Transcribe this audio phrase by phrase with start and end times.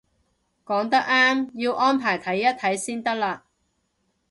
[0.65, 3.41] 講得啱，要安排睇一睇先得嘞